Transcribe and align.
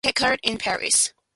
Picard 0.03 0.39
in 0.41 0.57
Paris. 0.57 1.13